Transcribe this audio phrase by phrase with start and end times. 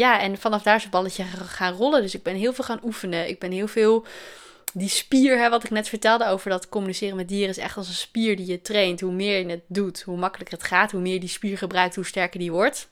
[0.00, 2.02] ja, en vanaf daar is het balletje gaan rollen.
[2.02, 3.28] Dus ik ben heel veel gaan oefenen.
[3.28, 4.06] Ik ben heel veel
[4.72, 7.88] die spier, hè, wat ik net vertelde over dat communiceren met dieren, is echt als
[7.88, 9.00] een spier die je traint.
[9.00, 10.90] Hoe meer je het doet, hoe makkelijker het gaat.
[10.90, 12.88] Hoe meer die spier gebruikt, hoe sterker die wordt.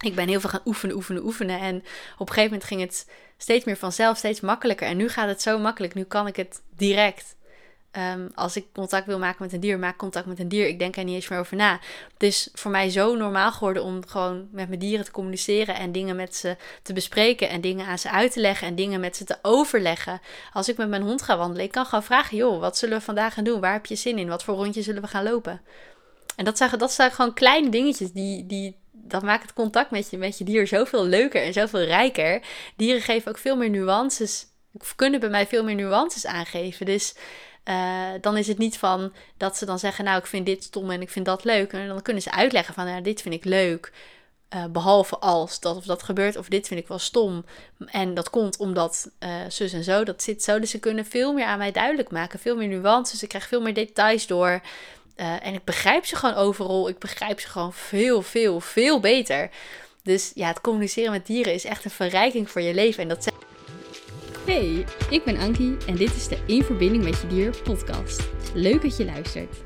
[0.00, 1.60] Ik ben heel veel gaan oefenen, oefenen, oefenen.
[1.60, 1.76] En
[2.18, 4.86] op een gegeven moment ging het steeds meer vanzelf, steeds makkelijker.
[4.86, 5.94] En nu gaat het zo makkelijk.
[5.94, 7.36] Nu kan ik het direct.
[7.90, 10.66] Ehm, als ik contact wil maken met een dier, maak contact met een dier.
[10.66, 11.72] Ik denk er niet eens meer over na.
[12.12, 15.92] Het is voor mij zo normaal geworden om gewoon met mijn dieren te communiceren en
[15.92, 19.16] dingen met ze te bespreken en dingen aan ze uit te leggen en dingen met
[19.16, 20.20] ze te overleggen.
[20.52, 23.04] Als ik met mijn hond ga wandelen, ik kan gewoon vragen: joh, wat zullen we
[23.04, 23.60] vandaag gaan doen?
[23.60, 24.28] Waar heb je zin in?
[24.28, 25.60] Wat voor rondje zullen we gaan lopen?
[26.36, 30.10] En dat zijn, dat zijn gewoon kleine dingetjes die, die, dat maakt het contact met
[30.10, 32.42] je, met je dier zoveel leuker en zoveel rijker.
[32.76, 34.46] Dieren geven ook veel meer nuances,
[34.96, 36.86] kunnen bij mij veel meer nuances aangeven.
[36.86, 37.14] Dus
[37.70, 40.90] uh, dan is het niet van dat ze dan zeggen, nou ik vind dit stom
[40.90, 41.72] en ik vind dat leuk.
[41.72, 43.92] En dan kunnen ze uitleggen van, nou dit vind ik leuk.
[44.54, 47.44] Uh, behalve als dat of dat gebeurt, of dit vind ik wel stom.
[47.86, 50.58] En dat komt omdat uh, zus en zo, dat zit zo.
[50.58, 53.22] Dus ze kunnen veel meer aan mij duidelijk maken, veel meer nuances.
[53.22, 54.60] Ik krijg veel meer details door.
[55.16, 56.88] En ik begrijp ze gewoon overal.
[56.88, 59.50] Ik begrijp ze gewoon veel, veel, veel beter.
[60.02, 63.02] Dus ja, het communiceren met dieren is echt een verrijking voor je leven.
[63.02, 63.34] En dat zijn
[64.46, 68.28] Hey, ik ben Ankie en dit is de In Verbinding met Je Dier podcast.
[68.54, 69.56] Leuk dat je luistert.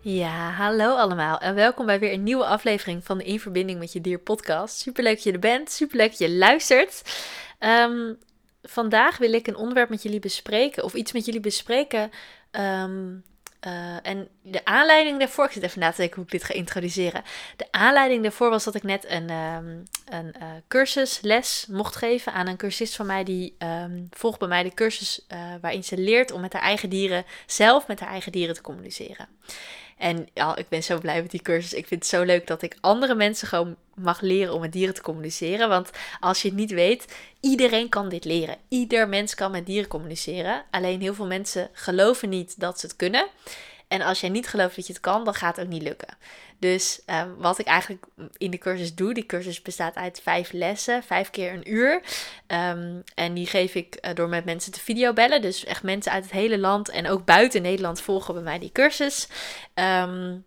[0.00, 3.92] Ja, hallo allemaal en welkom bij weer een nieuwe aflevering van de In Verbinding met
[3.92, 4.78] Je Dier podcast.
[4.78, 7.02] Superleuk dat je er bent, superleuk dat je luistert.
[7.60, 8.18] Um,
[8.62, 12.10] vandaag wil ik een onderwerp met jullie bespreken of iets met jullie bespreken
[12.50, 13.24] um,
[13.66, 16.54] uh, en de aanleiding daarvoor, ik zit even na te denken hoe ik dit ga
[16.54, 17.22] introduceren.
[17.56, 22.46] De aanleiding daarvoor was dat ik net een, um, een uh, cursusles mocht geven aan
[22.46, 23.24] een cursist van mij.
[23.24, 26.88] Die um, volgt bij mij de cursus uh, waarin ze leert om met haar eigen
[26.88, 29.28] dieren, zelf met haar eigen dieren te communiceren.
[29.96, 31.72] En ja, ik ben zo blij met die cursus.
[31.72, 34.94] Ik vind het zo leuk dat ik andere mensen gewoon mag leren om met dieren
[34.94, 35.68] te communiceren.
[35.68, 38.56] Want als je het niet weet, iedereen kan dit leren.
[38.68, 40.64] Ieder mens kan met dieren communiceren.
[40.70, 43.26] Alleen heel veel mensen geloven niet dat ze het kunnen.
[43.88, 46.16] En als jij niet gelooft dat je het kan, dan gaat het ook niet lukken.
[46.58, 48.04] Dus um, wat ik eigenlijk
[48.36, 52.02] in de cursus doe, die cursus bestaat uit vijf lessen, vijf keer een uur.
[52.46, 55.42] Um, en die geef ik uh, door met mensen te videobellen.
[55.42, 58.72] Dus echt mensen uit het hele land en ook buiten Nederland volgen bij mij die
[58.72, 59.28] cursus.
[59.74, 60.44] Um,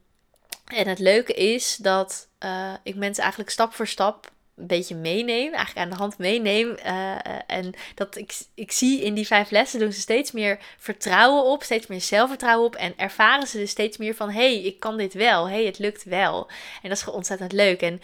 [0.76, 5.54] en het leuke is dat uh, ik mensen eigenlijk stap voor stap een beetje meeneem,
[5.54, 6.78] eigenlijk aan de hand meeneem.
[6.86, 7.16] Uh,
[7.48, 11.64] en dat ik, ik zie in die vijf lessen doen ze steeds meer vertrouwen op,
[11.64, 12.76] steeds meer zelfvertrouwen op.
[12.76, 16.04] En ervaren ze dus steeds meer van, hey, ik kan dit wel, hey, het lukt
[16.04, 16.48] wel.
[16.82, 17.82] En dat is gewoon ontzettend leuk.
[17.82, 18.02] En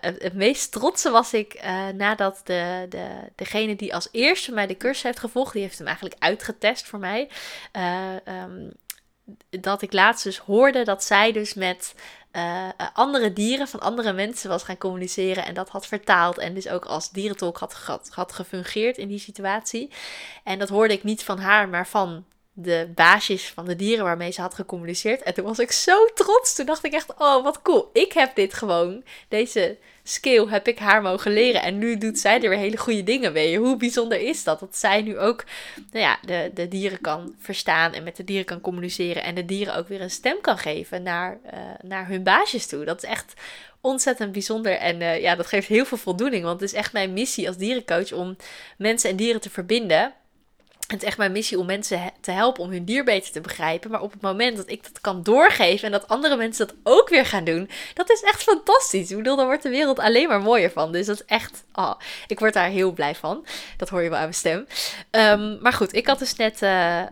[0.00, 1.60] het, meest trotse was ik
[1.94, 5.86] nadat de, de, degene die als eerste mij de cursus heeft gevolgd, die heeft hem
[5.86, 7.28] eigenlijk uitgetest voor mij.
[8.24, 8.72] Um,
[9.50, 11.94] dat ik laatst dus hoorde dat zij dus met
[12.32, 16.68] uh, andere dieren van andere mensen was gaan communiceren en dat had vertaald en dus
[16.68, 19.90] ook als dierentolk had, had, had gefungeerd in die situatie.
[20.44, 22.24] En dat hoorde ik niet van haar, maar van
[22.58, 25.22] de baasjes van de dieren waarmee ze had gecommuniceerd.
[25.22, 26.54] En toen was ik zo trots.
[26.54, 27.90] Toen dacht ik echt, oh wat cool.
[27.92, 31.62] Ik heb dit gewoon, deze skill heb ik haar mogen leren.
[31.62, 33.58] En nu doet zij er weer hele goede dingen mee.
[33.58, 34.60] Hoe bijzonder is dat?
[34.60, 35.44] Dat zij nu ook
[35.90, 39.22] nou ja, de, de dieren kan verstaan en met de dieren kan communiceren.
[39.22, 42.84] En de dieren ook weer een stem kan geven naar, uh, naar hun baasjes toe.
[42.84, 43.34] Dat is echt
[43.80, 44.72] ontzettend bijzonder.
[44.72, 46.44] En uh, ja, dat geeft heel veel voldoening.
[46.44, 48.36] Want het is echt mijn missie als dierencoach om
[48.78, 50.14] mensen en dieren te verbinden.
[50.86, 53.90] Het is echt mijn missie om mensen te helpen om hun dier beter te begrijpen.
[53.90, 57.08] Maar op het moment dat ik dat kan doorgeven en dat andere mensen dat ook
[57.08, 59.10] weer gaan doen, dat is echt fantastisch.
[59.10, 60.92] Ik bedoel, dan wordt de wereld alleen maar mooier van.
[60.92, 61.94] Dus dat is echt, oh,
[62.26, 63.46] ik word daar heel blij van.
[63.76, 64.66] Dat hoor je wel aan mijn stem.
[65.10, 67.04] Um, maar goed, ik had dus net uh, uh,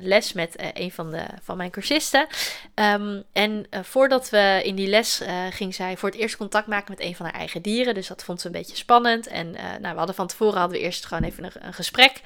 [0.00, 2.26] les met een van, de, van mijn cursisten.
[2.74, 7.00] Um, en voordat we in die les ging zij voor het eerst contact maken met
[7.00, 7.94] een van haar eigen dieren.
[7.94, 9.26] Dus dat vond ze een beetje spannend.
[9.26, 12.20] En nou, we hadden van tevoren hadden we eerst gewoon even een, gesprek.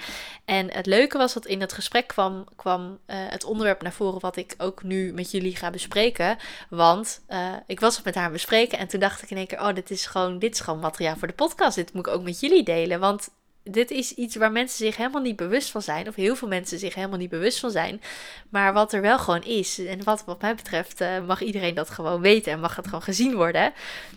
[0.44, 4.37] En het leuke was dat in het gesprek kwam, kwam het onderwerp naar voren wat
[4.37, 6.37] ik ook nu met jullie ga bespreken.
[6.69, 7.21] Want
[7.66, 9.91] ik was het met haar bespreken en toen dacht ik in één keer, oh, dit
[9.91, 11.77] is gewoon, dit is gewoon materiaal voor de podcast.
[11.77, 13.01] Dit moet ik ook met jullie delen.
[13.01, 13.28] Want
[13.71, 16.09] dit is iets waar mensen zich helemaal niet bewust van zijn.
[16.09, 18.01] Of heel veel mensen zich helemaal niet bewust van zijn.
[18.48, 19.78] Maar wat er wel gewoon is.
[19.78, 22.53] En wat, wat mij betreft uh, mag iedereen dat gewoon weten.
[22.53, 23.72] En mag het gewoon gezien worden.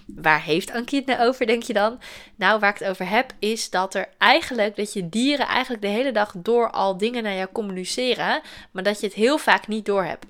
[0.05, 1.99] Waar heeft Ankie het nou over, denk je dan?
[2.35, 4.75] Nou, waar ik het over heb, is dat er eigenlijk.
[4.75, 8.41] Dat je dieren eigenlijk de hele dag door al dingen naar jou communiceren.
[8.71, 10.25] Maar dat je het heel vaak niet door hebt.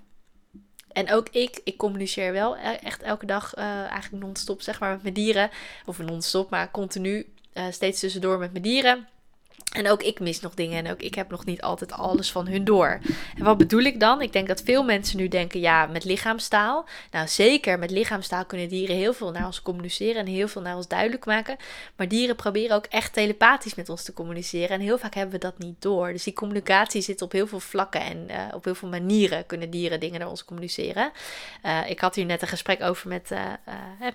[0.91, 4.91] En ook ik, ik communiceer wel e-, echt elke dag uh, eigenlijk non-stop zeg maar
[4.91, 5.49] met mijn dieren.
[5.85, 7.27] Of non-stop, maar continu
[7.69, 9.07] steeds tussendoor met mijn dieren.
[9.69, 12.47] En ook ik mis nog dingen en ook ik heb nog niet altijd alles van
[12.47, 12.99] hun door.
[13.37, 14.21] En wat bedoel ik dan?
[14.21, 16.85] Ik denk dat veel mensen nu denken, ja, met lichaamstaal.
[17.11, 20.75] Nou, zeker met lichaamstaal kunnen dieren heel veel naar ons communiceren en heel veel naar
[20.75, 21.57] ons duidelijk maken.
[21.95, 24.69] Maar dieren proberen ook echt telepathisch met ons te communiceren.
[24.69, 26.11] En heel vaak hebben we dat niet door.
[26.11, 29.69] Dus die communicatie zit op heel veel vlakken en uh, op heel veel manieren kunnen
[29.69, 31.11] dieren dingen naar ons communiceren.
[31.65, 33.39] Uh, ik had hier net een gesprek over met, uh,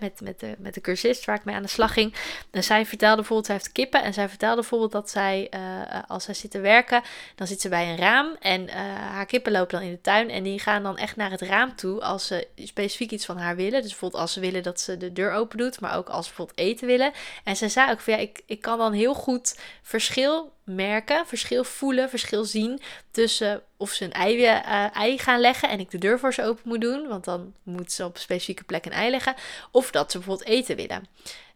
[0.00, 2.14] met, met, de, met de cursist waar ik mee aan de slag ging.
[2.50, 6.24] En zij vertelde bijvoorbeeld, zij heeft kippen en zij vertelde bijvoorbeeld dat zij uh, als
[6.24, 7.02] zij zit te werken,
[7.34, 10.30] dan zit ze bij een raam en uh, haar kippen lopen dan in de tuin
[10.30, 13.56] en die gaan dan echt naar het raam toe als ze specifiek iets van haar
[13.56, 13.82] willen.
[13.82, 16.32] Dus bijvoorbeeld als ze willen dat ze de deur open doet, maar ook als ze
[16.36, 17.12] bijvoorbeeld eten willen.
[17.44, 21.64] En ze zei ook van ja, ik, ik kan dan heel goed verschil merken, verschil
[21.64, 22.80] voelen, verschil zien
[23.10, 24.44] tussen of ze een ei,
[24.92, 27.92] ei gaan leggen en ik de deur voor ze open moet doen, want dan moet
[27.92, 29.34] ze op een specifieke plek een ei leggen,
[29.70, 31.08] of dat ze bijvoorbeeld eten willen.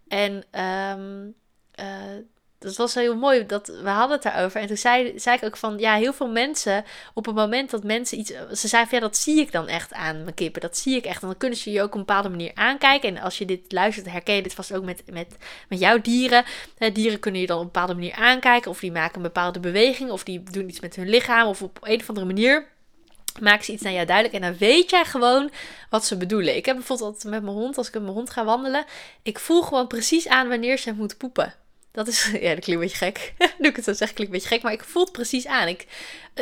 [0.08, 0.44] En
[0.98, 1.34] um,
[2.58, 3.46] dat was heel mooi.
[3.46, 4.60] Dat, we hadden het daarover.
[4.60, 6.84] En toen zei, zei ik ook van, ja, heel veel mensen,
[7.14, 8.32] op het moment dat mensen iets...
[8.52, 10.60] Ze zeiden van, ja, dat zie ik dan echt aan mijn kippen.
[10.60, 11.22] Dat zie ik echt.
[11.22, 13.16] En dan kunnen ze je ook op een bepaalde manier aankijken.
[13.16, 15.36] En als je dit luistert, herken je dit vast ook met, met,
[15.68, 16.44] met jouw dieren.
[16.92, 18.70] dieren kunnen je dan op een bepaalde manier aankijken.
[18.70, 20.10] Of die maken een bepaalde beweging.
[20.10, 21.46] Of die doen iets met hun lichaam.
[21.46, 22.66] Of op een of andere manier
[23.40, 24.34] maken ze iets naar jou duidelijk.
[24.34, 25.50] En dan weet jij gewoon
[25.90, 26.56] wat ze bedoelen.
[26.56, 28.84] Ik heb bijvoorbeeld met mijn hond, als ik met mijn hond ga wandelen.
[29.22, 31.54] Ik voel gewoon precies aan wanneer ze moet poepen.
[31.92, 33.34] Dat is, ja, dat klinkt een beetje gek.
[33.58, 34.62] nu ik het zo zeg, klinkt een beetje gek.
[34.62, 35.68] Maar ik voel het precies aan.
[35.68, 35.86] Ik,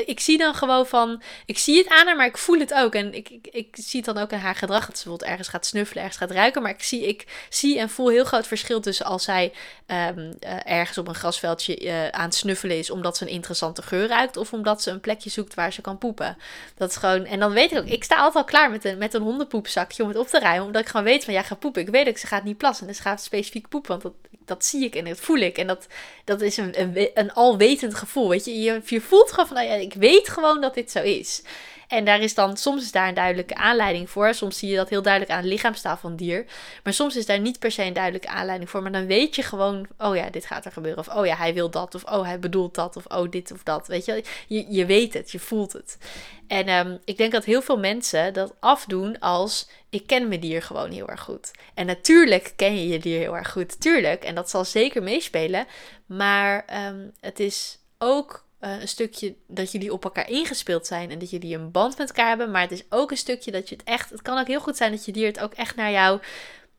[0.04, 2.94] ik zie dan gewoon van, ik zie het aan haar, maar ik voel het ook.
[2.94, 4.86] En ik, ik, ik zie het dan ook in haar gedrag.
[4.86, 6.62] Dat ze bijvoorbeeld ergens gaat snuffelen, ergens gaat ruiken.
[6.62, 9.52] Maar ik zie, ik zie en voel heel groot verschil tussen als zij
[9.86, 12.90] um, ergens op een grasveldje uh, aan het snuffelen is.
[12.90, 14.36] Omdat ze een interessante geur ruikt.
[14.36, 16.36] Of omdat ze een plekje zoekt waar ze kan poepen.
[16.74, 18.98] Dat is gewoon, en dan weet ik ook, ik sta altijd al klaar met een,
[18.98, 20.66] met een hondenpoepzakje om het op te ruimen.
[20.66, 21.82] Omdat ik gewoon weet van, ja, ga poepen.
[21.82, 22.86] Ik weet ook, ze gaat niet plassen.
[22.86, 23.90] Dus gaat specifiek poepen.
[23.90, 24.12] Want dat,
[24.44, 25.58] dat zie ik en dat voel ik.
[25.58, 25.86] En dat,
[26.24, 26.74] dat is een,
[27.14, 28.28] een, alwetend gevoel.
[28.28, 28.60] Weet je?
[28.60, 31.42] je, je voelt gewoon van, nou ja, ik weet gewoon dat dit zo is.
[31.88, 34.34] En daar is dan, soms is daar een duidelijke aanleiding voor.
[34.34, 36.46] Soms zie je dat heel duidelijk aan de lichaamstaal van dier.
[36.82, 38.82] Maar soms is daar niet per se een duidelijke aanleiding voor.
[38.82, 41.00] Maar dan weet je gewoon, oh ja, dit gaat er gebeuren.
[41.08, 41.94] Of oh ja, hij wil dat.
[41.94, 42.96] Of oh, hij bedoelt dat.
[42.96, 43.86] Of oh, dit of dat.
[43.86, 45.98] Weet je, je, je weet het, je voelt het.
[46.46, 50.62] En um, ik denk dat heel veel mensen dat afdoen als ik ken mijn dier
[50.62, 51.50] gewoon heel erg goed.
[51.74, 54.24] En natuurlijk ken je je dier heel erg goed, tuurlijk.
[54.24, 55.66] En dat zal zeker meespelen.
[56.06, 61.18] Maar um, het is ook uh, een stukje dat jullie op elkaar ingespeeld zijn en
[61.18, 62.50] dat jullie een band met elkaar hebben.
[62.50, 64.10] Maar het is ook een stukje dat je het echt.
[64.10, 66.20] Het kan ook heel goed zijn dat je dier het ook echt naar jou.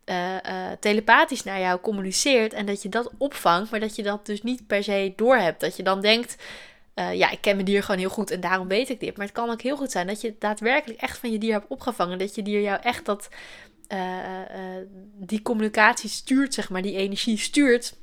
[0.06, 4.25] Uh, uh, telepathisch naar jou communiceert en dat je dat opvangt, maar dat je dat
[4.25, 5.59] dus niet per se doorhebt.
[5.59, 6.35] Dat je dan denkt,
[6.95, 9.18] ja, ik ken mijn dier gewoon heel goed en daarom weet ik dit.
[9.18, 11.68] Maar het kan ook heel goed zijn dat je daadwerkelijk echt van je dier hebt
[11.68, 12.18] opgevangen.
[12.18, 13.30] Dat je dier jou echt dat,
[15.18, 17.95] die communicatie stuurt, zeg maar, die energie stuurt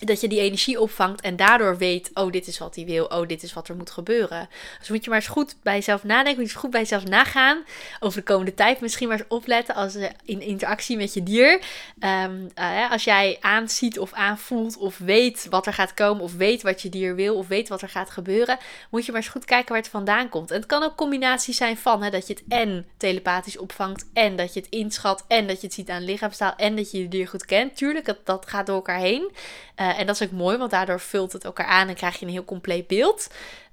[0.00, 3.28] dat je die energie opvangt en daardoor weet, oh, dit is wat hij wil, oh,
[3.28, 4.48] dit is wat er moet gebeuren.
[4.78, 7.64] Dus moet je maar eens goed bij jezelf nadenken, moet je goed bij jezelf nagaan
[8.00, 8.80] over de komende tijd.
[8.80, 11.60] Misschien maar eens opletten als uh, in interactie met je dier.
[12.00, 16.62] Um, uh, als jij aanziet of aanvoelt of weet wat er gaat komen of weet
[16.62, 18.58] wat je dier wil of weet wat er gaat gebeuren,
[18.90, 20.50] moet je maar eens goed kijken waar het vandaan komt.
[20.50, 24.36] En het kan ook combinatie zijn van hè, dat je het en telepathisch opvangt en
[24.36, 27.08] dat je het inschat en dat je het ziet aan lichaamstaal en dat je je
[27.08, 27.76] dier goed kent.
[27.76, 29.30] Tuurlijk, dat, dat gaat door elkaar heen.
[29.98, 32.32] En dat is ook mooi, want daardoor vult het elkaar aan en krijg je een
[32.32, 33.28] heel compleet beeld.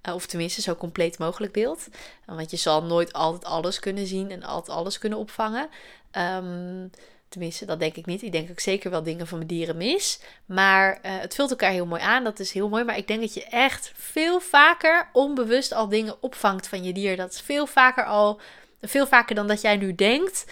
[0.07, 1.87] Uh, of tenminste, zo compleet mogelijk beeld.
[2.25, 5.69] want je zal nooit altijd alles kunnen zien en altijd alles kunnen opvangen.
[6.11, 6.91] Um,
[7.29, 8.21] tenminste, dat denk ik niet.
[8.21, 10.19] Ik denk ook zeker wel dingen van mijn dieren mis.
[10.45, 12.24] Maar uh, het vult elkaar heel mooi aan.
[12.24, 12.83] Dat is heel mooi.
[12.83, 17.15] Maar ik denk dat je echt veel vaker onbewust al dingen opvangt van je dier.
[17.15, 18.39] Dat is veel vaker al.
[18.81, 20.45] Veel vaker dan dat jij nu denkt.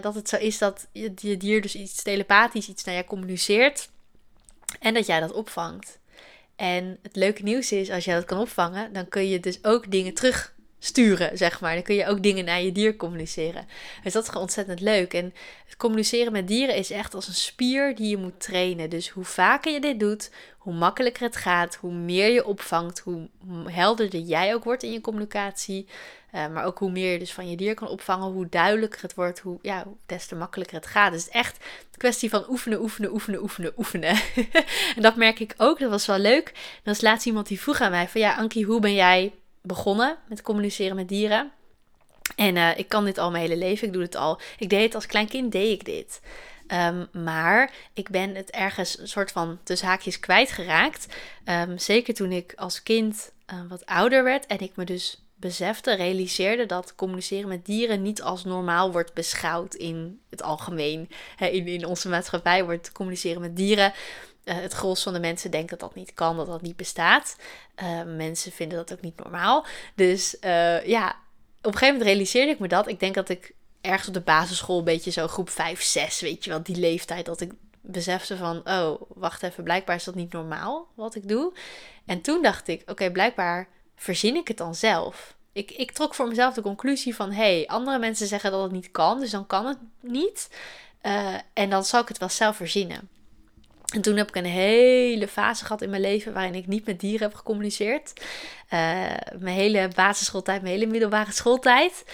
[0.00, 3.88] Dat het zo is dat je, je dier dus iets telepathisch iets naar je communiceert.
[4.80, 5.98] En dat jij dat opvangt.
[6.56, 9.90] En het leuke nieuws is, als jij dat kan opvangen, dan kun je dus ook
[9.90, 10.14] dingen
[10.78, 11.74] terugsturen, zeg maar.
[11.74, 13.66] Dan kun je ook dingen naar je dier communiceren.
[14.02, 15.14] Dus dat is gewoon ontzettend leuk.
[15.14, 18.90] En het communiceren met dieren is echt als een spier die je moet trainen.
[18.90, 23.28] Dus hoe vaker je dit doet, hoe makkelijker het gaat, hoe meer je opvangt, hoe
[23.66, 25.86] helderder jij ook wordt in je communicatie.
[26.34, 29.14] Uh, maar ook hoe meer je dus van je dier kan opvangen, hoe duidelijker het
[29.14, 31.12] wordt, hoe, ja, des te makkelijker het gaat.
[31.12, 31.56] Dus het echt
[31.92, 34.20] een kwestie van oefenen, oefenen, oefenen, oefenen, oefenen.
[34.96, 36.52] en dat merk ik ook, dat was wel leuk.
[36.82, 39.32] Dan is laatst iemand die vroeg aan mij van, ja Ankie, hoe ben jij
[39.68, 41.52] begonnen met communiceren met dieren?
[42.36, 44.40] En uh, ik kan dit al mijn hele leven, ik doe het al.
[44.58, 46.20] Ik deed het als klein kind, deed ik dit.
[46.72, 51.06] Um, maar ik ben het ergens een soort van tussen haakjes kwijtgeraakt.
[51.44, 55.94] Um, zeker toen ik als kind uh, wat ouder werd en ik me dus besefte,
[55.94, 61.08] realiseerde dat communiceren met dieren niet als normaal wordt beschouwd in het algemeen.
[61.38, 63.92] in, in onze maatschappij wordt communiceren met dieren
[64.54, 67.36] het gros van de mensen denkt dat dat niet kan, dat dat niet bestaat.
[68.06, 69.66] mensen vinden dat ook niet normaal.
[69.94, 70.36] Dus
[70.84, 71.08] ja,
[71.58, 72.88] op een gegeven moment realiseerde ik me dat.
[72.88, 76.44] Ik denk dat ik ergens op de basisschool, een beetje zo groep 5, 6, weet
[76.44, 80.32] je wel, die leeftijd, dat ik besefte van, oh, wacht even, blijkbaar is dat niet
[80.32, 81.52] normaal wat ik doe.
[82.06, 85.36] En toen dacht ik, oké, blijkbaar verzin ik het dan zelf.
[85.52, 88.90] Ik, ik trok voor mezelf de conclusie van, hey, andere mensen zeggen dat het niet
[88.90, 90.48] kan, dus dan kan het niet.
[91.52, 93.08] En dan zal ik het wel zelf verzinnen.
[93.94, 97.00] En toen heb ik een hele fase gehad in mijn leven waarin ik niet met
[97.00, 98.12] dieren heb gecommuniceerd.
[98.16, 98.20] Uh,
[99.38, 102.04] mijn hele basisschooltijd, mijn hele middelbare schooltijd.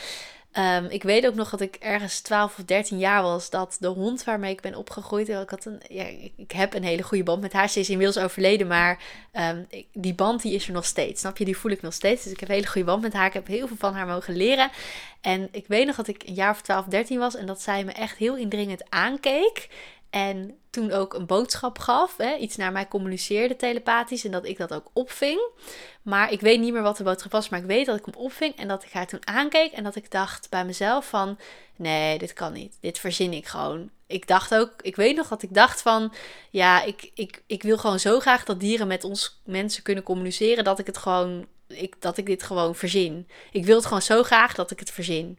[0.58, 3.50] Um, ik weet ook nog dat ik ergens 12 of 13 jaar was.
[3.50, 5.28] Dat de hond waarmee ik ben opgegroeid.
[5.28, 6.04] Ik, had een, ja,
[6.36, 7.68] ik heb een hele goede band met haar.
[7.68, 8.66] Ze is inmiddels overleden.
[8.66, 9.02] Maar
[9.32, 11.20] um, die band die is er nog steeds.
[11.20, 11.44] Snap je?
[11.44, 12.22] Die voel ik nog steeds.
[12.22, 13.26] Dus ik heb een hele goede band met haar.
[13.26, 14.70] Ik heb heel veel van haar mogen leren.
[15.20, 17.36] En ik weet nog dat ik een jaar of 12, 13 was.
[17.36, 19.68] En dat zij me echt heel indringend aankeek.
[20.14, 24.56] En toen ook een boodschap gaf, hè, iets naar mij communiceerde telepathisch en dat ik
[24.56, 25.50] dat ook opving.
[26.02, 28.14] Maar ik weet niet meer wat de boodschap was, maar ik weet dat ik hem
[28.14, 31.38] opving en dat ik haar toen aankeek en dat ik dacht bij mezelf van,
[31.76, 33.90] nee, dit kan niet, dit verzin ik gewoon.
[34.06, 36.12] Ik dacht ook, ik weet nog dat ik dacht van,
[36.50, 40.64] ja, ik, ik, ik wil gewoon zo graag dat dieren met ons mensen kunnen communiceren,
[40.64, 43.28] dat ik het gewoon, ik, dat ik dit gewoon verzin.
[43.52, 45.38] Ik wil het gewoon zo graag dat ik het verzin.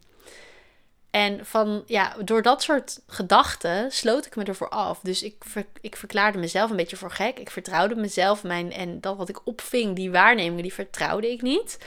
[1.16, 5.00] En van, ja, door dat soort gedachten sloot ik me ervoor af.
[5.00, 5.44] Dus ik,
[5.82, 7.40] ik verklaarde mezelf een beetje voor gek.
[7.40, 8.44] Ik vertrouwde mezelf.
[8.44, 11.78] Mijn, en dat wat ik opving, die waarnemingen, die vertrouwde ik niet.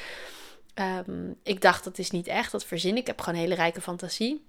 [1.06, 2.98] Um, ik dacht, dat is niet echt, dat verzin ik.
[2.98, 4.47] Ik heb gewoon een hele rijke fantasie.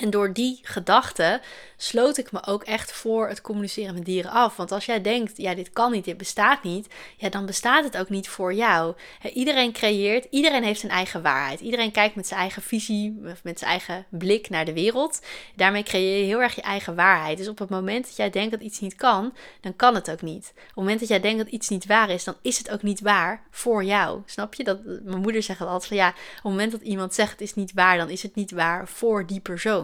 [0.00, 1.40] En door die gedachte
[1.76, 4.56] sloot ik me ook echt voor het communiceren met dieren af.
[4.56, 7.96] Want als jij denkt, ja, dit kan niet, dit bestaat niet, ja, dan bestaat het
[7.96, 8.94] ook niet voor jou.
[9.32, 11.60] iedereen creëert, iedereen heeft zijn eigen waarheid.
[11.60, 15.20] Iedereen kijkt met zijn eigen visie, met zijn eigen blik naar de wereld.
[15.54, 17.38] Daarmee creëer je heel erg je eigen waarheid.
[17.38, 20.22] Dus op het moment dat jij denkt dat iets niet kan, dan kan het ook
[20.22, 20.52] niet.
[20.54, 22.82] Op het moment dat jij denkt dat iets niet waar is, dan is het ook
[22.82, 24.22] niet waar voor jou.
[24.26, 24.64] Snap je?
[24.64, 27.54] Dat, mijn moeder zegt altijd van ja, op het moment dat iemand zegt het is
[27.54, 29.83] niet waar, dan is het niet waar voor die persoon.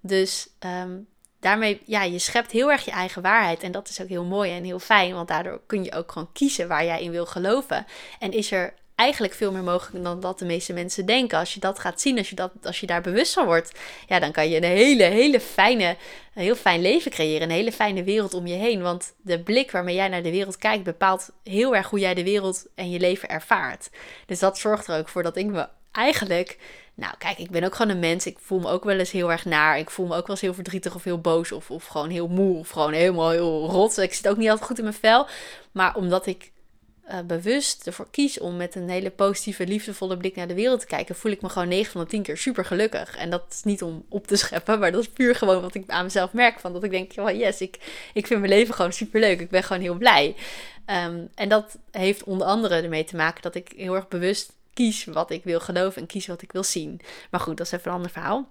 [0.00, 0.98] Dus ehm,
[1.40, 3.62] daarmee, ja, je schept heel erg je eigen waarheid.
[3.62, 6.32] En dat is ook heel mooi en heel fijn, want daardoor kun je ook gewoon
[6.32, 7.86] kiezen waar jij in wil geloven.
[8.18, 11.38] En is er eigenlijk veel meer mogelijk dan dat de meeste mensen denken.
[11.38, 13.72] Als je dat gaat zien, als je, dat, als je daar bewust van wordt,
[14.06, 15.96] ja, dan kan je een hele, hele fijne,
[16.34, 17.42] een heel fijn leven creëren.
[17.42, 18.82] Een hele fijne wereld om je heen.
[18.82, 22.24] Want de blik waarmee jij naar de wereld kijkt, bepaalt heel erg hoe jij de
[22.24, 23.90] wereld en je leven ervaart.
[24.26, 26.58] Dus dat zorgt er ook voor dat ik me eigenlijk
[26.94, 28.26] nou, kijk, ik ben ook gewoon een mens.
[28.26, 29.78] Ik voel me ook wel eens heel erg naar.
[29.78, 32.28] Ik voel me ook wel eens heel verdrietig of heel boos of, of gewoon heel
[32.28, 33.98] moe of gewoon helemaal heel rot.
[33.98, 35.26] Ik zit ook niet altijd goed in mijn vel.
[35.72, 36.52] Maar omdat ik
[37.10, 40.86] uh, bewust ervoor kies om met een hele positieve, liefdevolle blik naar de wereld te
[40.86, 43.16] kijken, voel ik me gewoon 9 van de 10 keer super gelukkig.
[43.16, 45.84] En dat is niet om op te scheppen, maar dat is puur gewoon wat ik
[45.86, 46.60] aan mezelf merk.
[46.60, 47.78] Van dat ik denk, oh yes, ik,
[48.12, 49.40] ik vind mijn leven gewoon super leuk.
[49.40, 50.36] Ik ben gewoon heel blij.
[50.86, 55.04] Um, en dat heeft onder andere ermee te maken dat ik heel erg bewust kies
[55.04, 57.00] wat ik wil geloven en kies wat ik wil zien.
[57.30, 58.48] Maar goed, dat is even een ander verhaal.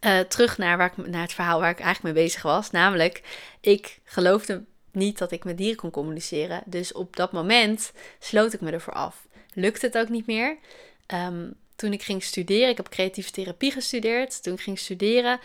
[0.00, 2.70] Uh, terug naar, waar ik, naar het verhaal waar ik eigenlijk mee bezig was.
[2.70, 3.22] Namelijk,
[3.60, 6.62] ik geloofde niet dat ik met dieren kon communiceren.
[6.66, 9.26] Dus op dat moment sloot ik me ervoor af.
[9.54, 10.58] Lukte het ook niet meer.
[11.06, 14.42] Um, toen ik ging studeren, ik heb creatieve therapie gestudeerd.
[14.42, 15.40] Toen ik ging studeren,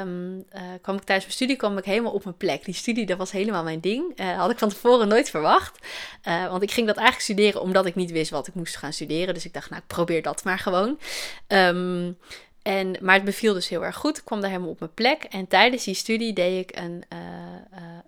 [0.00, 2.64] um, uh, kwam ik tijdens mijn studie kwam ik helemaal op mijn plek.
[2.64, 4.20] Die studie, dat was helemaal mijn ding.
[4.20, 5.86] Uh, had ik van tevoren nooit verwacht.
[6.28, 8.92] Uh, want ik ging dat eigenlijk studeren omdat ik niet wist wat ik moest gaan
[8.92, 9.34] studeren.
[9.34, 10.98] Dus ik dacht, nou, ik probeer dat maar gewoon.
[11.48, 12.18] Um,
[12.62, 14.18] en, maar het beviel dus heel erg goed.
[14.18, 15.22] Ik kwam daar helemaal op mijn plek.
[15.22, 17.04] En tijdens die studie deed ik een,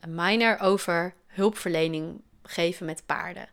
[0.00, 3.49] een minor over hulpverlening geven met paarden.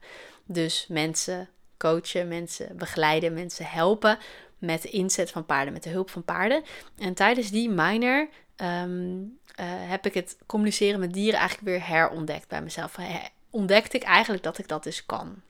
[0.46, 4.18] Dus mensen coachen, mensen begeleiden, mensen helpen
[4.58, 6.64] met de inzet van paarden, met de hulp van paarden.
[6.98, 9.18] En tijdens die minor ehm,
[9.56, 12.96] eh, heb ik het communiceren met dieren eigenlijk weer herontdekt bij mezelf.
[13.50, 15.42] Ontdekte ik eigenlijk dat ik dat dus kan.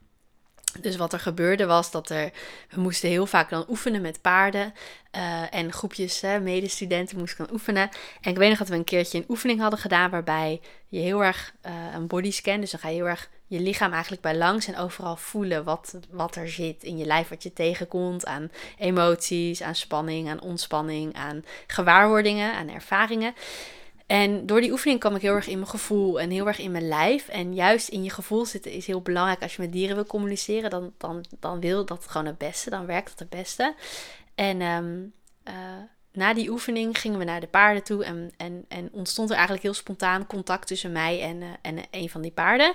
[0.80, 2.32] Dus wat er gebeurde was dat er,
[2.70, 4.74] we moesten heel vaak dan oefenen met paarden.
[5.16, 7.90] Uh, en groepjes hè, medestudenten moesten dan oefenen.
[8.22, 11.24] En ik weet nog dat we een keertje een oefening hadden gedaan waarbij je heel
[11.24, 14.68] erg uh, een bodyscan, dus dan ga je heel erg je lichaam eigenlijk bij langs
[14.68, 19.62] en overal voelen wat, wat er zit in je lijf, wat je tegenkomt aan emoties,
[19.62, 23.34] aan spanning, aan ontspanning, aan gewaarwordingen, aan ervaringen.
[24.06, 26.72] En door die oefening kwam ik heel erg in mijn gevoel en heel erg in
[26.72, 27.28] mijn lijf.
[27.28, 29.42] En juist in je gevoel zitten is heel belangrijk.
[29.42, 32.70] Als je met dieren wil communiceren, dan, dan, dan wil dat gewoon het beste.
[32.70, 33.76] Dan werkt het het beste.
[34.36, 35.04] En ehm,
[35.44, 35.54] eh,
[36.12, 38.04] na die oefening gingen we naar de paarden toe.
[38.04, 42.10] En, en, en ontstond er eigenlijk heel spontaan contact tussen mij en, uh, en een
[42.10, 42.74] van die paarden.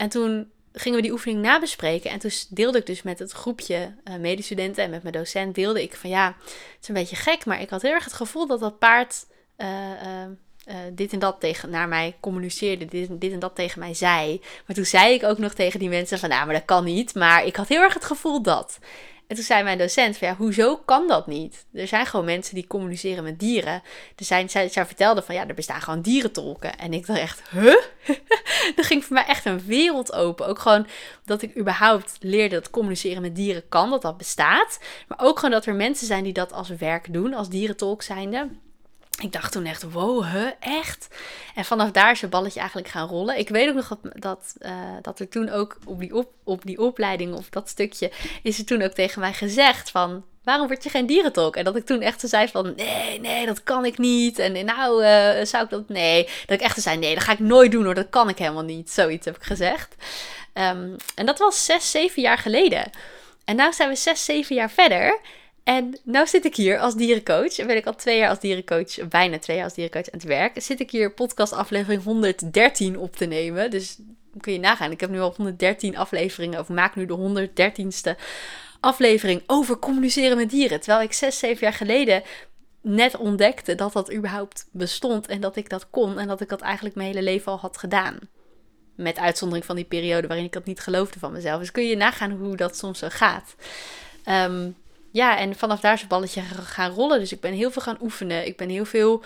[0.00, 2.10] En toen gingen we die oefening nabespreken.
[2.10, 5.82] En toen deelde ik dus met het groepje uh, medestudenten en met mijn docent, deelde
[5.82, 8.46] ik van ja, het is een beetje gek, maar ik had heel erg het gevoel
[8.46, 9.26] dat dat paard
[9.56, 9.66] uh,
[10.92, 14.40] dit en dat tegen, naar mij communiceerde, dit, dit en dat tegen mij zei.
[14.66, 17.14] Maar toen zei ik ook nog tegen die mensen van, nou, maar dat kan niet.
[17.14, 18.78] Maar ik had heel erg het gevoel dat.
[19.30, 21.66] En toen zei mijn docent van ja, hoezo kan dat niet?
[21.72, 23.82] Er zijn gewoon mensen die communiceren met dieren.
[24.16, 26.78] Er zijn, zij, zij vertelde van ja, er bestaan gewoon dierentolken.
[26.78, 27.76] En ik dacht echt, huh?
[28.78, 30.46] er ging voor mij echt een wereld open.
[30.46, 30.86] Ook gewoon
[31.24, 34.78] dat ik überhaupt leerde dat communiceren met dieren kan, dat dat bestaat.
[35.08, 38.48] Maar ook gewoon dat er mensen zijn die dat als werk doen, als dierentolk zijnde.
[39.20, 40.24] Ik dacht toen echt, wow,
[40.60, 41.08] echt?
[41.54, 43.38] En vanaf daar is het balletje eigenlijk gaan rollen.
[43.38, 44.72] Ik weet ook nog dat, dat, uh,
[45.02, 48.10] dat er toen ook op die, op, op die opleiding, of dat stukje,
[48.42, 50.24] is er toen ook tegen mij gezegd van...
[50.44, 51.56] Waarom word je geen dierentolk?
[51.56, 54.38] En dat ik toen echt zei van, nee, nee, dat kan ik niet.
[54.38, 56.24] En nou, uh, zou ik dat, nee.
[56.24, 58.62] Dat ik echt zei, nee, dat ga ik nooit doen hoor, dat kan ik helemaal
[58.62, 58.90] niet.
[58.90, 59.94] Zoiets heb ik gezegd.
[60.54, 62.90] Um, en dat was zes, zeven jaar geleden.
[63.44, 65.20] En nu zijn we zes, zeven jaar verder.
[65.64, 67.58] En nu zit ik hier als dierencoach.
[67.58, 70.28] En ben ik al twee jaar als dierencoach, bijna twee jaar als dierencoach aan het
[70.28, 70.62] werk.
[70.62, 73.70] Zit ik hier podcast aflevering 113 op te nemen.
[73.70, 73.98] Dus
[74.40, 74.90] kun je nagaan.
[74.90, 78.20] Ik heb nu al 113 afleveringen, of maak nu de 113ste
[78.80, 80.80] aflevering over communiceren met dieren.
[80.80, 82.22] Terwijl ik zes, zeven jaar geleden
[82.82, 85.26] net ontdekte dat dat überhaupt bestond.
[85.26, 86.18] En dat ik dat kon.
[86.18, 88.18] En dat ik dat eigenlijk mijn hele leven al had gedaan.
[88.94, 91.60] Met uitzondering van die periode waarin ik dat niet geloofde van mezelf.
[91.60, 93.54] Dus kun je nagaan hoe dat soms zo gaat.
[94.28, 94.76] Um,
[95.10, 97.18] ja, en vanaf daar is het balletje gaan rollen.
[97.18, 98.46] Dus ik ben heel veel gaan oefenen.
[98.46, 99.22] Ik ben heel veel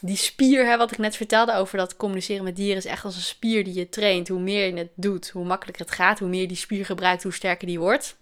[0.00, 3.16] die spier, hè, wat ik net vertelde over dat communiceren met dieren, is echt als
[3.16, 4.28] een spier die je traint.
[4.28, 6.18] Hoe meer je het doet, hoe makkelijker het gaat.
[6.18, 8.16] Hoe meer je die spier gebruikt, hoe sterker die wordt.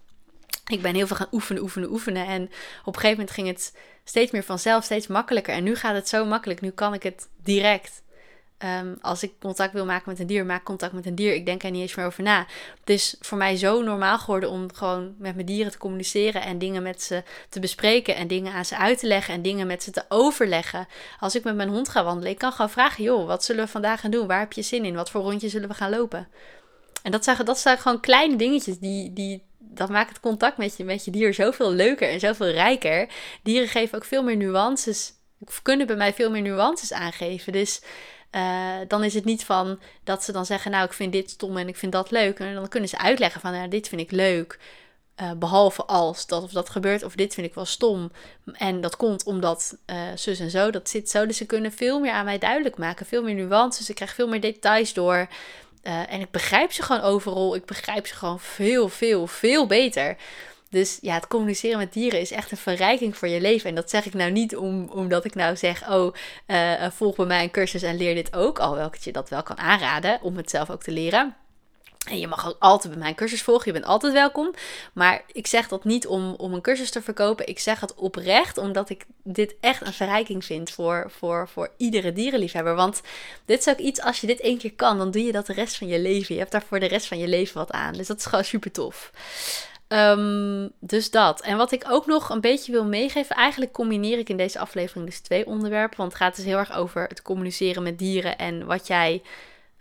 [0.67, 2.25] Ik ben heel veel gaan oefenen, oefenen, oefenen.
[2.27, 2.43] En
[2.81, 5.53] op een gegeven moment ging het steeds meer vanzelf, steeds makkelijker.
[5.53, 6.61] En nu gaat het zo makkelijk.
[6.61, 8.01] Nu kan ik het direct.
[8.59, 11.33] Ehm, als ik contact wil maken met een dier, maak contact met een dier.
[11.33, 12.45] Ik denk er niet eens meer over na.
[12.79, 16.57] Het is voor mij zo normaal geworden om gewoon met mijn dieren te communiceren en
[16.57, 19.83] dingen met ze te bespreken en dingen aan ze uit te leggen en dingen met
[19.83, 20.87] ze te overleggen.
[21.19, 23.71] Als ik met mijn hond ga wandelen, ik kan gewoon vragen: joh, wat zullen we
[23.71, 24.27] vandaag gaan doen?
[24.27, 24.95] Waar heb je zin in?
[24.95, 26.27] Wat voor rondje zullen we gaan lopen?
[27.03, 30.77] En dat zijn, dat zijn gewoon kleine dingetjes die, die dat maakt het contact met
[30.77, 33.09] je, met je dier zoveel leuker en zoveel rijker.
[33.43, 35.13] Dieren geven ook veel meer nuances,
[35.61, 37.53] kunnen bij mij veel meer nuances aangeven.
[37.53, 37.81] Dus
[38.31, 41.57] uh, dan is het niet van dat ze dan zeggen, nou ik vind dit stom
[41.57, 42.39] en ik vind dat leuk.
[42.39, 44.59] En dan kunnen ze uitleggen van, ja, dit vind ik leuk.
[45.21, 48.11] Uh, behalve als dat of dat gebeurt, of dit vind ik wel stom.
[48.53, 51.25] En dat komt omdat uh, zus en zo, dat zit zo.
[51.25, 53.89] Dus ze kunnen veel meer aan mij duidelijk maken, veel meer nuances.
[53.89, 55.27] Ik krijg veel meer details door.
[55.81, 57.55] en ik begrijp ze gewoon overal.
[57.55, 60.17] Ik begrijp ze gewoon veel, veel, veel beter.
[60.69, 63.69] Dus ja, het communiceren met dieren is echt een verrijking voor je leven.
[63.69, 66.13] En dat zeg ik nou niet om, omdat ik nou zeg, oh,
[66.47, 68.59] uh, volg bij mij een cursus en leer dit ook.
[68.59, 71.35] Alhoewel ik je dat wel kan aanraden om het zelf ook te leren.
[72.09, 73.65] En je mag ook altijd bij mijn cursus volgen.
[73.65, 74.53] Je bent altijd welkom.
[74.93, 77.47] Maar ik zeg dat niet om, om een cursus te verkopen.
[77.47, 82.13] Ik zeg het oprecht omdat ik dit echt een verrijking vind voor, voor, voor iedere
[82.13, 82.75] dierenliefhebber.
[82.75, 83.01] Want
[83.45, 85.53] dit is ook iets, als je dit één keer kan, dan doe je dat de
[85.53, 86.33] rest van je leven.
[86.33, 87.93] Je hebt daar voor de rest van je leven wat aan.
[87.93, 89.11] Dus dat is gewoon super tof.
[89.93, 91.41] Um, dus dat.
[91.41, 95.05] En wat ik ook nog een beetje wil meegeven, eigenlijk combineer ik in deze aflevering
[95.05, 95.97] dus twee onderwerpen.
[95.97, 99.21] Want het gaat dus heel erg over het communiceren met dieren en wat jij.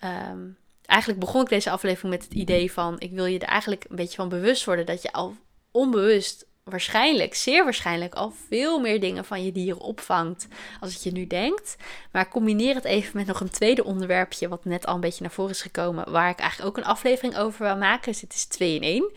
[0.04, 3.84] Um, eigenlijk begon ik deze aflevering met het idee van: ik wil je er eigenlijk
[3.88, 5.36] een beetje van bewust worden dat je al
[5.70, 10.46] onbewust waarschijnlijk, zeer waarschijnlijk, al veel meer dingen van je dieren opvangt
[10.80, 11.76] als het je nu denkt.
[12.12, 15.32] Maar combineer het even met nog een tweede onderwerpje, wat net al een beetje naar
[15.32, 18.12] voren is gekomen, waar ik eigenlijk ook een aflevering over wil maken.
[18.12, 19.10] Dus het is twee in één.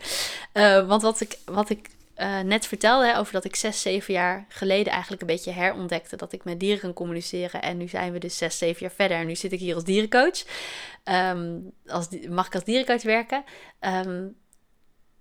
[0.54, 4.14] Uh, want wat ik, wat ik uh, net vertelde hè, over dat ik zes, zeven
[4.14, 7.62] jaar geleden eigenlijk een beetje herontdekte dat ik met dieren kan communiceren.
[7.62, 9.84] En nu zijn we dus zes, zeven jaar verder en nu zit ik hier als
[9.84, 10.44] dierencoach.
[11.04, 13.44] Um, als, mag ik als dierencoach werken?
[13.80, 14.40] Um,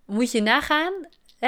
[0.05, 0.93] moet je nagaan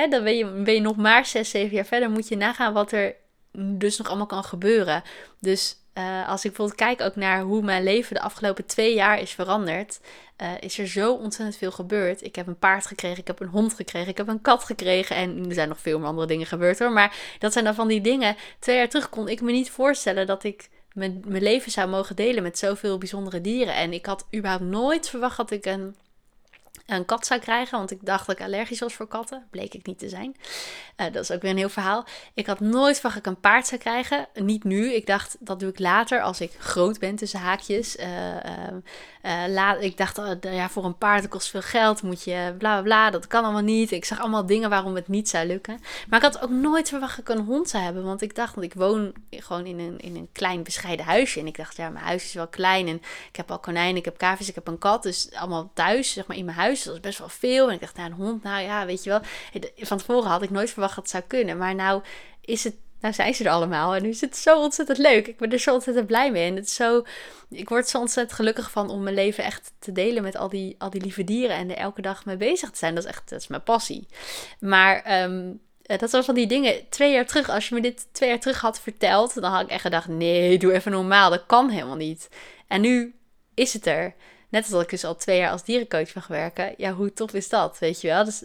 [0.09, 0.23] dan
[0.63, 3.15] ben je, nog maar 6, 7 jaar verder, moet je nagaan wat er
[3.51, 5.03] dus nog allemaal kan gebeuren.
[5.39, 9.19] Dus uh, als ik bijvoorbeeld kijk ook naar hoe mijn leven de afgelopen twee jaar
[9.19, 9.99] is veranderd,
[10.41, 12.23] uh, is er zo ontzettend veel gebeurd.
[12.23, 15.15] Ik heb een paard gekregen, ik heb een hond gekregen, ik heb een kat gekregen
[15.15, 16.91] en er zijn nog veel meer andere dingen gebeurd hoor.
[16.91, 18.35] Maar dat zijn dan van die dingen.
[18.59, 22.15] Twee jaar terug kon ik me niet voorstellen dat ik mijn, mijn leven zou mogen
[22.15, 23.75] delen met zoveel bijzondere dieren.
[23.75, 25.95] En ik had überhaupt nooit verwacht dat ik een
[26.85, 27.77] een kat zou krijgen.
[27.77, 29.47] Want ik dacht dat ik allergisch was voor katten.
[29.49, 30.35] Bleek ik niet te zijn.
[30.97, 32.05] Uh, dat is ook weer een heel verhaal.
[32.33, 34.27] Ik had nooit verwacht dat ik een paard zou krijgen.
[34.33, 34.93] Niet nu.
[34.93, 37.95] Ik dacht dat doe ik later als ik groot ben tussen haakjes.
[37.95, 38.03] Uh,
[39.79, 42.01] ik dacht, oh, ja, voor een paard kost veel geld.
[42.01, 43.09] Moet je bla bla bla.
[43.09, 43.91] Dat kan allemaal niet.
[43.91, 45.79] Ik zag allemaal dingen waarom het niet zou lukken.
[46.09, 48.03] Maar ik had ook nooit verwacht dat ik een hond zou hebben.
[48.03, 51.39] Want ik dacht, want ik woon gewoon in een, in een klein bescheiden huisje.
[51.39, 52.87] En ik dacht, ja, mijn huis is wel klein.
[52.87, 52.95] En
[53.29, 55.03] ik heb al konijnen, ik heb kavis, ik heb een kat.
[55.03, 57.67] Dus allemaal thuis, zeg maar in mijn huis Dat was best wel veel.
[57.67, 59.21] En ik dacht, nou, een hond, nou ja, weet je wel.
[59.77, 61.57] Van tevoren had ik nooit verwacht dat het zou kunnen.
[61.57, 62.01] Maar nou
[62.41, 63.95] is het nou zijn ze er allemaal.
[63.95, 65.27] En nu is het zo ontzettend leuk.
[65.27, 66.49] Ik ben er zo ontzettend blij mee.
[66.49, 67.03] En het is zo,
[67.49, 70.75] ik word zo ontzettend gelukkig van om mijn leven echt te delen met al die,
[70.77, 71.55] al die lieve dieren.
[71.55, 72.95] En er elke dag mee bezig te zijn.
[72.95, 74.07] Dat is echt dat is mijn passie.
[74.59, 76.89] Maar um, dat was van die dingen.
[76.89, 79.69] Twee jaar terug, als je me dit twee jaar terug had verteld, dan had ik
[79.69, 81.29] echt gedacht: nee, doe even normaal.
[81.29, 82.29] Dat kan helemaal niet.
[82.67, 83.15] En nu
[83.53, 84.13] is het er.
[84.53, 86.73] Net als ik dus al twee jaar als dierencoach mag werken.
[86.77, 87.79] Ja, hoe tof is dat?
[87.79, 88.25] Weet je wel?
[88.25, 88.43] Dus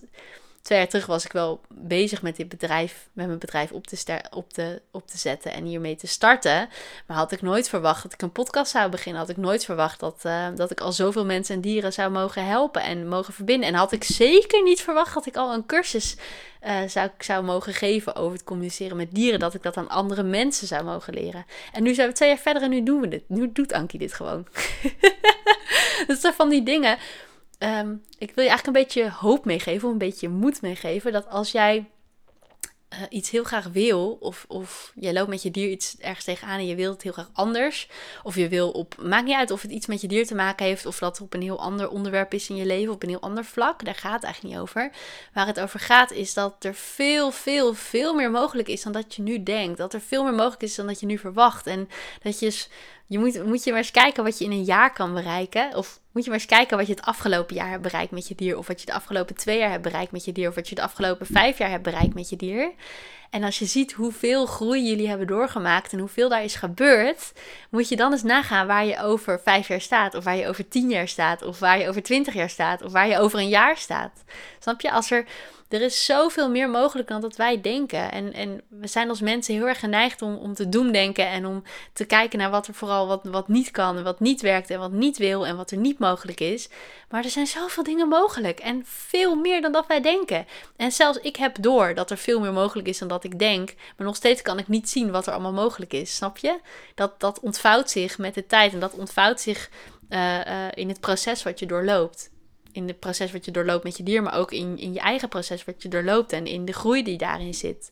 [0.62, 4.21] twee jaar terug was ik wel bezig met dit bedrijf, met mijn bedrijf op te,
[4.31, 6.68] op, te, op te zetten en hiermee te starten.
[7.07, 9.21] Maar had ik nooit verwacht dat ik een podcast zou beginnen.
[9.21, 12.47] Had ik nooit verwacht dat, uh, dat ik al zoveel mensen en dieren zou mogen
[12.47, 13.68] helpen en mogen verbinden.
[13.68, 16.16] En had ik zeker niet verwacht dat ik al een cursus
[16.66, 19.40] uh, zou, zou mogen geven over het communiceren met dieren.
[19.40, 21.47] Dat ik dat aan andere mensen zou mogen leren.
[21.73, 23.23] En nu zijn we twee jaar verder en nu doen we dit.
[23.27, 24.47] Nu doet Ankie dit gewoon.
[26.14, 26.99] dat zijn van die dingen
[27.59, 31.12] Ehm, ik wil je eigenlijk een beetje hoop meegeven, of een beetje moed meegeven.
[31.12, 31.90] Dat als jij
[32.92, 36.59] uh, iets heel graag wil, of, of jij loopt met je dier iets ergens tegenaan
[36.59, 37.88] en je wilt het heel graag anders,
[38.23, 40.66] of je wil op, maakt niet uit of het iets met je dier te maken
[40.66, 43.21] heeft, of dat op een heel ander onderwerp is in je leven, op een heel
[43.21, 44.90] ander vlak, daar gaat het eigenlijk niet over.
[45.33, 49.14] Waar het over gaat is dat er veel, veel, veel meer mogelijk is dan dat
[49.14, 49.79] je nu denkt.
[49.79, 51.66] Dat er veel meer mogelijk is dan dat je nu verwacht.
[51.66, 51.88] En
[52.23, 52.66] dat je
[53.09, 55.75] je moet, moet je maar eens kijken wat je in een jaar kan bereiken.
[55.75, 58.35] Of moet je maar eens kijken wat je het afgelopen jaar hebt bereikt met je
[58.35, 58.59] dier.
[58.59, 60.49] Of wat je de afgelopen twee jaar hebt bereikt met je dier.
[60.49, 62.73] Of wat je de afgelopen vijf jaar hebt bereikt met je dier.
[63.31, 67.33] En als je ziet hoeveel groei jullie hebben doorgemaakt en hoeveel daar is gebeurd,
[67.71, 70.68] moet je dan eens nagaan waar je over vijf jaar staat, of waar je over
[70.68, 73.49] tien jaar staat, of waar je over twintig jaar staat, of waar je over een
[73.49, 74.25] jaar staat.
[74.59, 74.90] Snap je?
[74.90, 75.25] Als er
[75.68, 78.12] er is zoveel meer mogelijk dan dat wij denken.
[78.12, 81.46] En, en we zijn als mensen heel erg geneigd om, om te doen denken en
[81.46, 84.70] om te kijken naar wat er vooral wat, wat niet kan en wat niet werkt
[84.70, 86.68] en wat niet wil en wat er niet mogelijk is.
[87.09, 90.46] Maar er zijn zoveel dingen mogelijk en veel meer dan dat wij denken.
[90.76, 93.74] En zelfs ik heb door dat er veel meer mogelijk is dan dat ik denk,
[93.96, 96.14] maar nog steeds kan ik niet zien wat er allemaal mogelijk is.
[96.14, 96.61] Snap je?
[96.94, 99.70] Dat, dat ontvouwt zich met de tijd en dat ontvouwt zich
[100.09, 102.31] uh, uh, in het proces wat je doorloopt
[102.78, 105.28] in het proces wat je doorloopt met je dier, maar ook in, in je eigen
[105.28, 107.90] proces wat je doorloopt en in de groei die daarin zit.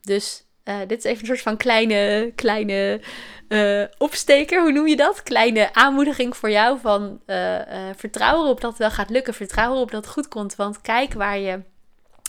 [0.00, 3.00] Dus uh, dit is even een soort van kleine, kleine
[3.48, 5.22] uh, opsteker, hoe noem je dat?
[5.22, 7.60] Kleine aanmoediging voor jou van uh,
[7.96, 10.56] vertrouw erop dat het wel gaat lukken, vertrouw erop dat het goed komt.
[10.56, 11.60] Want kijk waar je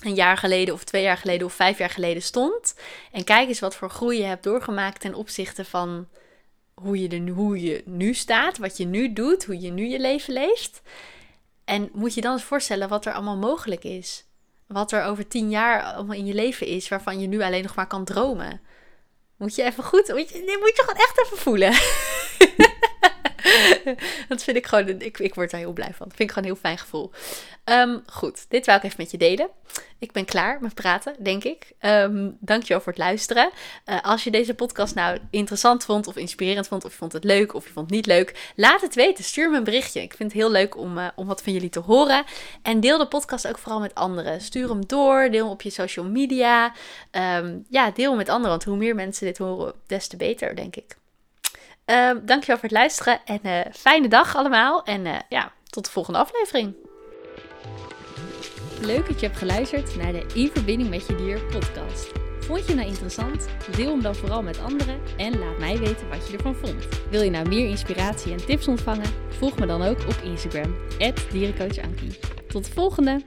[0.03, 2.75] een jaar geleden of twee jaar geleden of vijf jaar geleden stond.
[3.12, 6.07] En kijk eens wat voor groei je hebt doorgemaakt ten opzichte van
[6.73, 9.99] hoe je, de, hoe je nu staat, wat je nu doet, hoe je nu je
[9.99, 10.81] leven leeft.
[11.69, 14.25] En moet je dan eens voorstellen wat er allemaal mogelijk is.
[14.67, 17.75] Wat er over tien jaar allemaal in je leven is, waarvan je nu alleen nog
[17.75, 18.62] maar kan dromen.
[19.38, 21.73] Moet je even goed, moet je, moet je gewoon echt even voelen.
[24.29, 26.07] dat vind ik gewoon, ik, ik word daar heel blij van.
[26.07, 27.12] Dat vind ik gewoon een heel fijn gevoel.
[27.65, 29.49] Um, goed, dit wou ik even met je delen.
[29.99, 31.71] Ik ben klaar met praten, denk ik.
[31.81, 33.49] Um, dankjewel voor het luisteren.
[33.85, 37.23] Uh, als je deze podcast nou interessant vond of inspirerend vond, of je vond het
[37.23, 39.23] leuk of je vond het niet leuk, laat het weten.
[39.23, 40.01] Stuur me een berichtje.
[40.01, 42.23] Ik vind het heel leuk om, uh, om wat van jullie te horen.
[42.62, 44.41] En deel de podcast ook vooral met anderen.
[44.41, 46.73] Stuur hem door, deel hem op je social media.
[47.12, 50.55] Um, ja, deel hem met anderen, want hoe meer mensen dit horen, des te beter,
[50.55, 50.98] denk ik.
[51.89, 54.84] Uh, dankjewel voor het luisteren en uh, fijne dag allemaal.
[54.84, 56.75] En uh, ja, tot de volgende aflevering.
[58.82, 62.12] Leuk dat je hebt geluisterd naar de In Verbinding met Je Dier podcast.
[62.39, 63.47] Vond je nou interessant?
[63.75, 66.88] Deel hem dan vooral met anderen en laat mij weten wat je ervan vond.
[67.10, 69.13] Wil je nou meer inspiratie en tips ontvangen?
[69.30, 70.75] Volg me dan ook op Instagram,
[71.32, 72.19] dierencoachankie.
[72.47, 73.21] Tot de volgende!